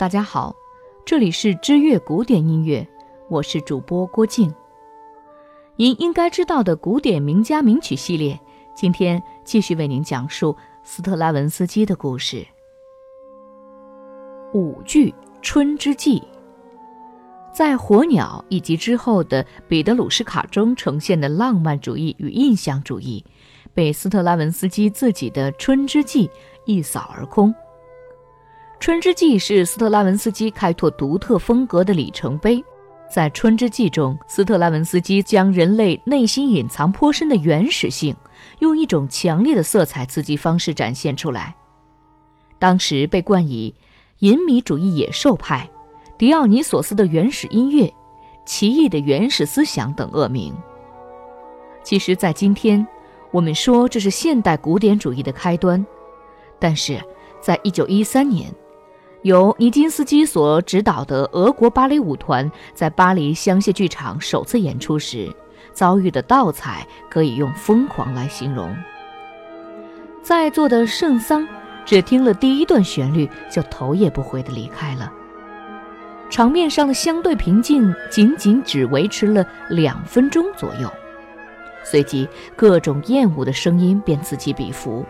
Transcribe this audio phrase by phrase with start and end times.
[0.00, 0.56] 大家好，
[1.04, 2.88] 这里是知乐古典音乐，
[3.28, 4.50] 我是主播郭静。
[5.76, 8.40] 您应该知道的古典名家名曲系列，
[8.74, 12.46] 今天继续为您讲述斯特拉文斯基的故事。
[14.54, 15.10] 舞剧
[15.42, 16.18] 《春之祭》
[17.52, 23.22] 在《火鸟》以及之后的《彼得鲁什卡》中呈现的浪漫主义与印象主义，
[23.74, 26.26] 被斯特拉文斯基自己的《春之祭》
[26.64, 27.52] 一扫而空。
[28.80, 32.64] 《春之祭》是斯特拉文斯基开拓独特风格的里程碑。
[33.10, 38.16] 在《春之祭》中，斯特拉文斯基将人类内心隐藏颇深的原始性，
[38.60, 41.54] 用一种强烈的色彩刺激方式展现出来。
[42.58, 43.74] 当时被冠以
[44.20, 45.68] “隐靡主义野兽派”、
[46.16, 47.92] “迪奥尼索斯的原始音乐”、
[48.46, 50.54] “奇异的原始思想”等恶名。
[51.84, 52.86] 其实，在今天，
[53.30, 55.84] 我们说这是现代古典主义的开端，
[56.58, 56.98] 但是
[57.42, 58.50] 在一九一三年。
[59.22, 65.30] 由尼金斯基所指导的俄国芭蕾舞团在巴黎香榭剧场首次演出时，
[65.74, 68.74] 遭遇的盗采可以用疯狂来形容。
[70.22, 71.46] 在座的圣桑
[71.84, 75.12] 只听了第一段旋律，就头也不回地离开了。
[76.30, 80.90] 场面上的相对平静仅仅只维持了两分钟左右，
[81.84, 82.26] 随即
[82.56, 85.04] 各种厌恶的声音便此起彼伏。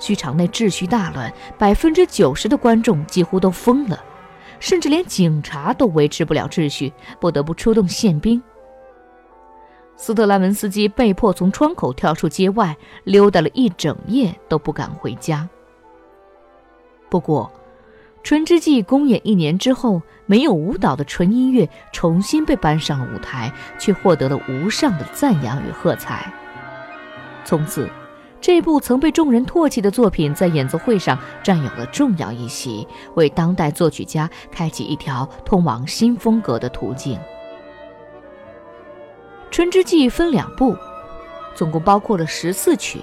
[0.00, 4.02] 剧场内秩序大乱，百分之九十的观众几乎都疯了，
[4.58, 8.42] 甚至连警察都维持不了秩序，不得不出动宪兵。
[9.96, 15.46] 斯特拉文斯基被迫从窗口跳出街外，溜达了一整夜都不敢回家。
[17.10, 17.52] 不过，
[18.22, 26.32] 《春之祭》公演一年之后，没有舞蹈的纯音乐重新被搬上了舞台，却获得了无上的赞扬与喝彩。
[27.44, 27.86] 从此。
[28.40, 37.18] 这部曾被众人唾弃的作品，在演奏会上占有了重要一席，为当代作曲家开启一条通往新风格的途径。
[39.50, 40.74] 《春之祭》分两部，
[41.54, 43.00] 总共包括了十四曲。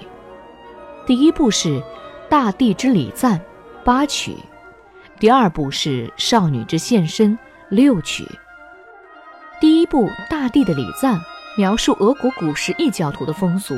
[1.06, 1.68] 第一部是
[2.28, 3.38] 《大地之礼赞》，
[3.84, 4.32] 八曲；
[5.20, 7.32] 第二部是《少女之献身》，
[7.68, 8.26] 六曲。
[9.60, 11.16] 第一部《大地的礼赞》
[11.56, 13.74] 描述俄国古时异教徒的风俗。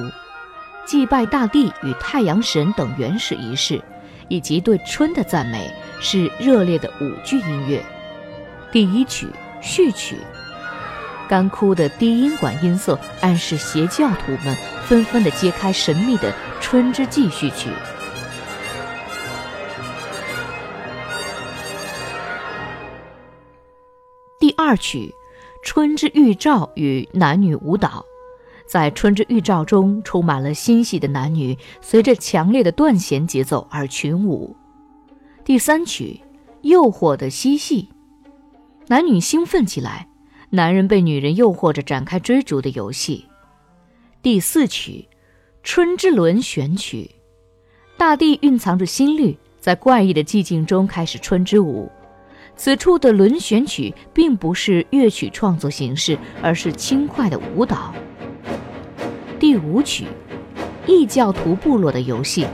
[0.86, 3.80] 祭拜大地与太阳神等原始仪式，
[4.28, 7.84] 以及对春的赞美，是热烈的舞剧音乐。
[8.72, 9.28] 第一曲
[9.60, 10.16] 序曲，
[11.28, 17.70] 干枯的低音管音色暗示邪教徒们纷纷的揭开神秘的春之祭序曲。
[24.40, 25.14] 第二曲，
[25.62, 28.04] 春之预兆与男女舞蹈。
[28.70, 34.54] 在春之预兆中，充满了欣喜的男女，随着强烈的断弦节奏而群舞。
[35.44, 36.20] 第三曲，
[36.62, 37.88] 诱惑的嬉戏，
[38.86, 40.06] 男女兴奋起来，
[40.50, 43.26] 男人被女人诱惑着展开追逐的游戏。
[44.22, 45.08] 第四曲，
[45.64, 47.10] 春之轮旋曲，
[47.96, 51.90] 大地蕴藏着新绿，在怪异的寂静中开始春之舞。
[52.54, 57.92] 此处的轮旋曲并不是乐曲创作形式，而是轻快的舞蹈。
[59.40, 60.04] 第五曲，
[60.86, 62.46] 异教徒部落的游戏，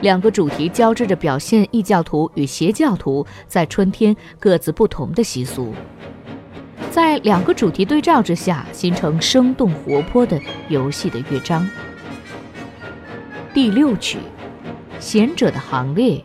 [0.00, 5.72] 两个主题交织着，表现异教徒与邪教徒在春天各自不同的习俗，
[6.90, 11.70] 在两个主题对照之下，形成生动活泼的游戏的乐章。
[13.54, 14.18] 第六曲，
[14.98, 16.24] 贤者的行列，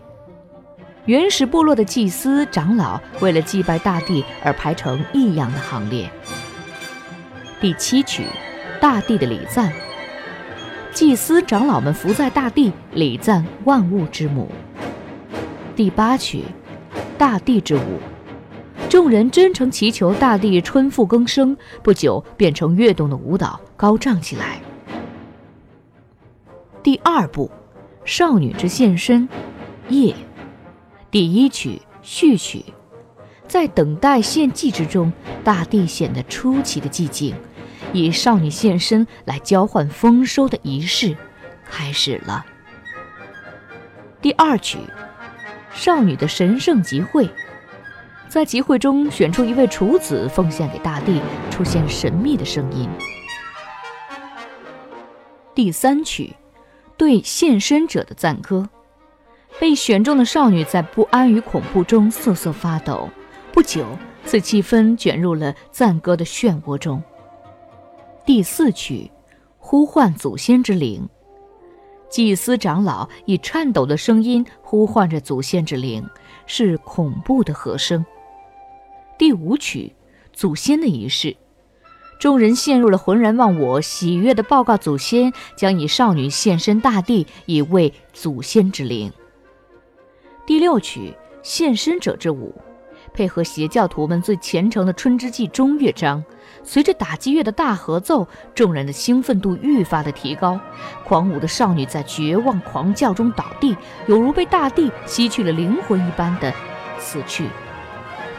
[1.06, 6.10] 原始部落的祭司长老为了祭拜大地而排成异样的行列。
[7.62, 8.24] 第七曲。
[8.82, 9.72] 大地的礼赞，
[10.94, 14.48] 祭司长老们伏在大地礼赞万物之母。
[15.76, 16.44] 第八曲，
[17.18, 18.00] 大地之舞，
[18.90, 24.60] 众人真诚祈求大地春复更生，不久变成跃动的舞蹈，高涨起来。
[26.84, 27.50] 第二部，
[28.06, 29.28] 少女之献身，
[29.90, 30.14] 夜，
[31.10, 32.64] 第一曲序曲，
[33.48, 35.12] 在等待献祭之中，
[35.44, 37.34] 大地显得出奇的寂静。
[37.94, 41.16] 以少女现身来交换丰收的仪式
[41.64, 42.46] 开始了。
[44.22, 44.80] 第二曲，
[45.74, 47.30] 少女的神圣集会，
[48.28, 52.90] 在集会中选出一位处子奉献给大地，出现神秘的声音。
[55.54, 56.36] 第三曲，
[56.98, 58.68] 对献身者的赞歌，
[59.60, 63.10] 被选中的少女在不安与恐怖中瑟瑟发抖。
[63.52, 63.86] 不久，
[64.26, 67.04] 此气氛卷入了赞歌的漩涡中。
[68.26, 69.12] 第四曲，
[69.58, 71.10] 呼唤祖先之灵。
[72.10, 76.08] 祭司长老以颤抖的声音呼唤着祖先之灵，
[76.46, 78.06] 是恐怖的和声。
[79.18, 79.94] 第五曲，
[80.32, 81.36] 祖先的仪式，
[82.18, 89.12] 众人陷入了浑然忘我，喜悦地报告祖先，将以少女献身大地，以慰祖先之灵。
[90.46, 92.56] 第六曲，献身者之舞。
[93.14, 96.24] 配合邪教徒们最虔诚的春之祭中乐章，
[96.62, 100.60] 随着打击乐的大合奏，众人的兴奋度愈发的提高。
[101.04, 103.76] 狂舞的少女在绝望狂叫中倒地，
[104.08, 106.54] 犹如被大地吸去了灵魂一般的
[107.00, 107.48] 死去。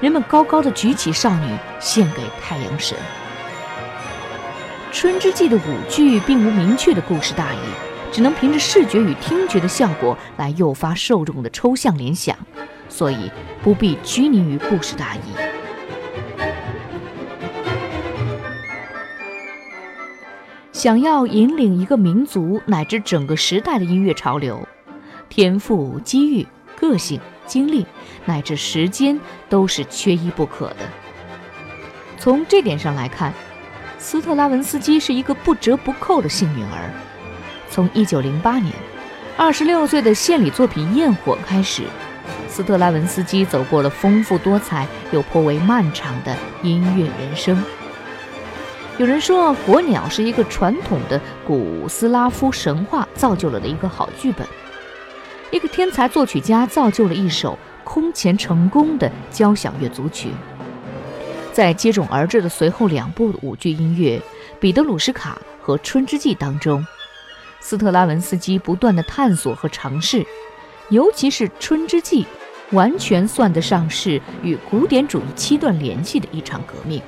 [0.01, 2.97] 人们高高的举起少女，献给太阳神。
[4.93, 7.59] 春之祭的舞剧并无明确的故事大意，
[8.13, 12.37] 只能凭着视觉与听觉的效果来诱发受众的抽象联想。
[12.89, 13.31] 所以
[13.63, 15.54] 不必拘泥于故事大意。
[20.85, 24.69] 想要引领一个民族乃至整个时代的音乐潮流，
[25.31, 26.47] 天赋、机遇、
[26.77, 27.87] 个性、经历
[28.27, 30.77] 乃至时间都是缺一不可的。
[32.19, 33.33] 从这点上来看，
[33.97, 36.93] 斯特拉文斯基是一个不折不扣的幸运儿。
[37.71, 38.75] 从1908年
[39.39, 41.85] 26岁的献礼作品《焰火》开始。
[42.47, 47.57] 斯特拉文斯基走过了丰富多彩又颇为漫长的音乐人生。
[48.97, 54.47] 有人说，《火鸟》是一个传统的古斯拉夫神话造就了的一个好剧本。
[55.51, 60.29] 一个天才作曲家造就了一首空前成功的交响乐组曲。
[61.53, 64.17] 在接踵而至的随后两部舞剧音乐
[64.61, 66.87] 《彼得鲁什卡》和《春之祭》当中，
[67.59, 70.25] 斯特拉文斯基不断的探索和尝试，
[70.91, 72.23] 尤其是《春之祭》。
[72.71, 77.01] 完全算得上是与古典主义七段联系的一场革命。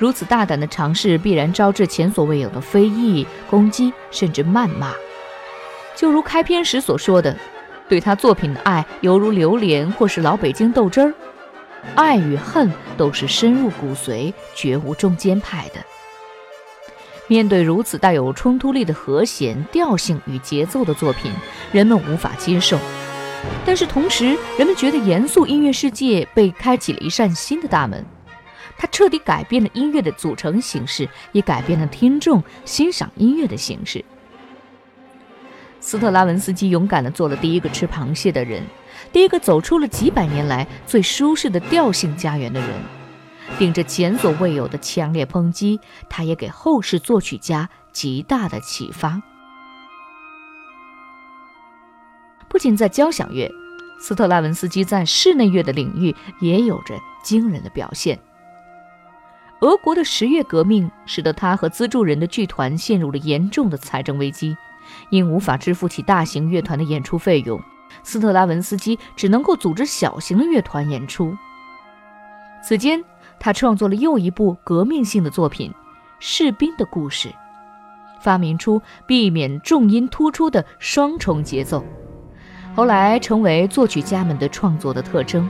[0.00, 4.94] 如此大胆的尝试，必然招致前所未有的非议、攻击，甚至谩骂。
[5.94, 7.36] 就如开篇时所说的，
[7.86, 11.12] 对他作品的爱犹如榴莲，或是老北京豆汁儿。
[11.94, 15.74] 爱与恨都是深入骨髓、绝无中间派的。
[17.26, 21.30] 面对如此带有冲突力的和弦、调性与节奏的作品，
[21.72, 22.78] 人们无法接受。
[23.66, 28.02] 但是同时，人们觉得严肃音乐世界被开启了一扇新的大门，
[28.80, 34.02] 它彻底改变了音乐的组成形式，也改变了听众欣赏音乐的形式。
[35.80, 38.64] 斯特拉文斯基勇敢地做了第一个吃螃蟹的人，
[39.12, 42.70] 第一个走出了几百年来最舒适的调性家园的人，
[43.58, 45.78] 顶着前所未有的强烈抨击，
[46.08, 49.20] 他也给后世作曲家极大的启发。
[52.48, 53.52] 不仅在交响乐，
[54.00, 58.18] 斯特拉文斯基在室内乐的领域也有着惊人的表现。
[59.60, 64.56] 俄国的十月革命使得他和资助人的剧团陷入了严重的财政危机，
[65.10, 67.60] 因无法支付起大型乐团的演出费用，
[68.02, 71.36] 斯特拉文斯基只能够组织小型的乐团演出。
[72.62, 73.04] 此间，
[73.38, 75.70] 他创作了又一部革命性的作品
[76.18, 77.28] 《士兵的故事》，
[78.22, 81.84] 发明出避免重音突出的双重节奏。
[82.74, 85.46] 后来成为作曲家们的创作的特征。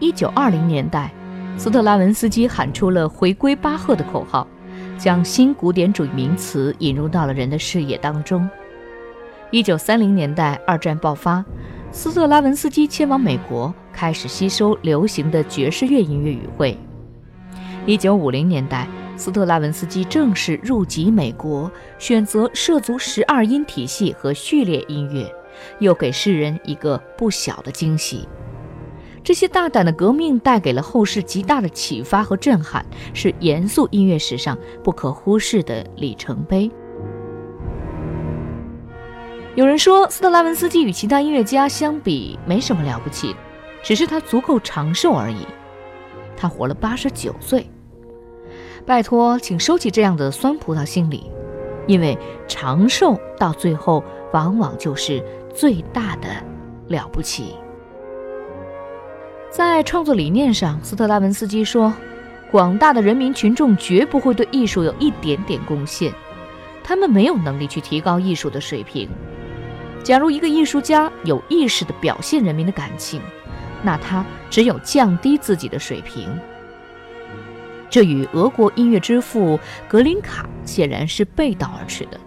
[0.00, 1.12] 一九二零年代，
[1.56, 4.46] 斯特拉文斯基喊出了“回归巴赫”的口号，
[4.96, 8.48] 将新古典主义名词引入到了人的视野当中。
[9.50, 11.44] 一九三零年代，二战爆发，
[11.92, 16.76] 斯特拉文斯基迁往美国，开始吸收流行的爵士乐音乐语汇。
[17.84, 18.86] 一九五零年代。
[19.16, 25.30] 斯特拉文斯基正式入籍美国，选择涉足十二音体系和序列音乐，
[25.78, 28.26] 又给世人一个不小的惊喜。
[29.22, 36.70] 这些大胆的革命带给了后世极大的启发和震撼，是严肃音乐史上不可忽视的里程碑。
[39.56, 43.34] 有人说，斯特拉文斯基与其他音乐家相比没什么了不起，
[43.82, 45.46] 只是他足够长寿而已。
[46.36, 47.68] 他活了八十九岁。
[48.86, 51.30] 拜托，请收起这样的酸葡萄心理，
[51.86, 52.16] 因为
[52.48, 55.22] 长寿到最后往往就是
[55.54, 56.28] 最大的
[56.88, 57.54] 了不起。
[59.50, 61.92] 在创作理念上，斯特拉文斯基说
[62.52, 66.12] ：“广大的人民群众绝不会对艺术有一点点贡献，
[66.84, 69.08] 他们没有能力去提高艺术的水平。
[70.04, 73.20] 假如一个艺术家有意识地表现人民的感情，
[73.82, 76.28] 那他只有降低自己的水平。”
[77.90, 82.20] 这与俄国音乐之父格林卡显然是背道而驰的。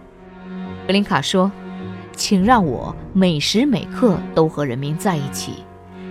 [0.85, 1.49] 格林卡说
[2.11, 5.63] ：“请让我每时每刻都和人民在一起，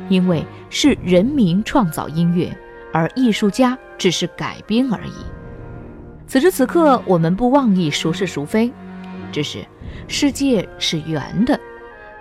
[0.09, 2.54] 因为是人民创造音乐，
[2.92, 5.12] 而艺术家只是改编而已。
[6.26, 8.73] 此时此刻，我们不妄议孰是孰非，
[9.30, 9.59] 只是
[10.09, 11.59] 世界是圆的，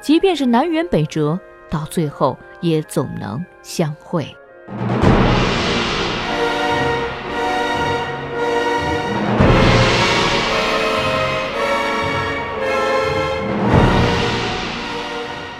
[0.02, 4.36] 即便是南辕北辙，到最后也总能相会。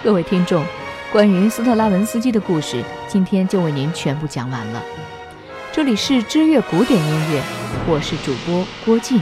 [0.04, 0.64] 各位听众，
[1.12, 4.82] 关于斯特拉文斯基的故事，今天就为您全部讲完了。
[5.74, 7.42] 这里是知乐古典音乐，
[7.86, 9.20] 我是主播郭静，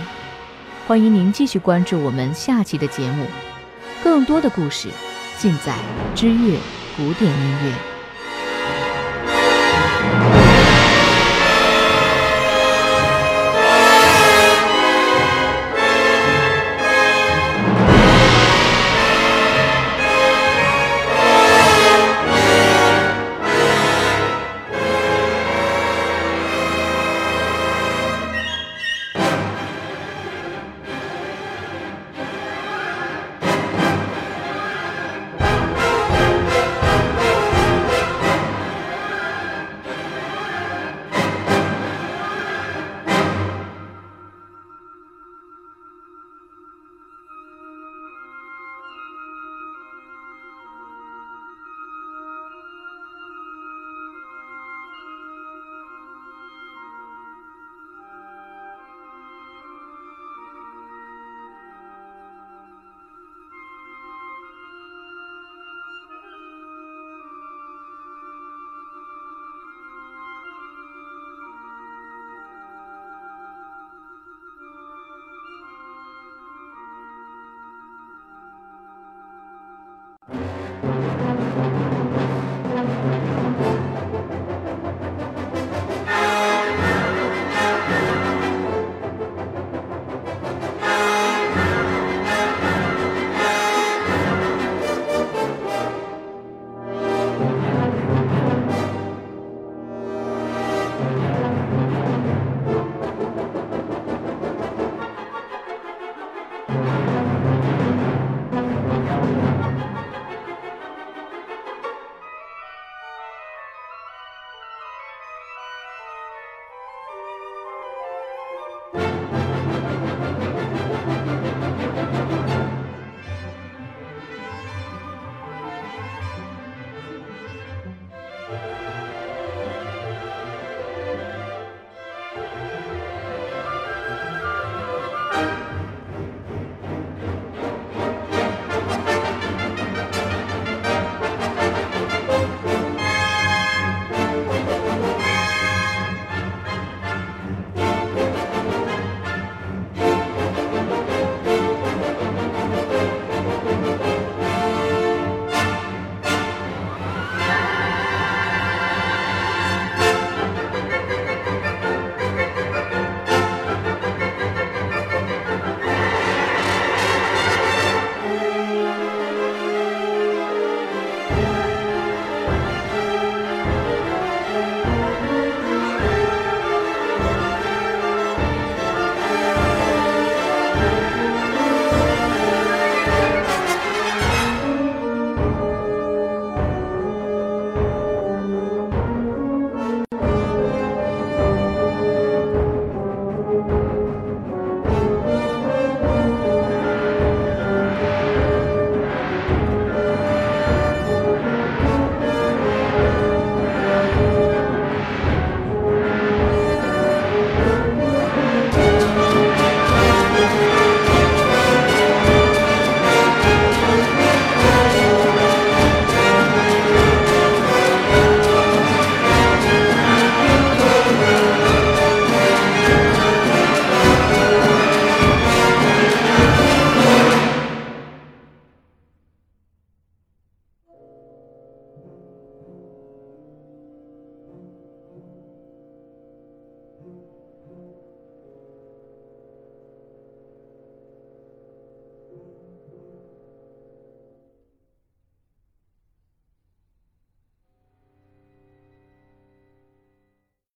[0.87, 3.25] 欢迎您继续关注我们下期的节目，
[4.03, 4.89] 更多的故事
[5.39, 5.73] 尽在
[6.13, 6.59] 知乐
[6.95, 7.88] 古典音乐。